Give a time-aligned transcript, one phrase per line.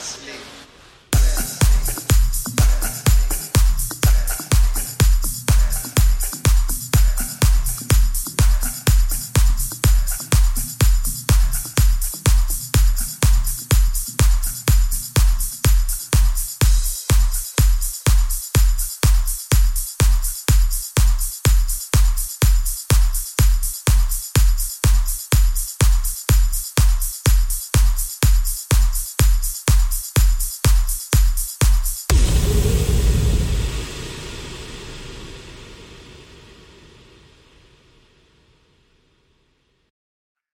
[0.00, 0.57] sleep.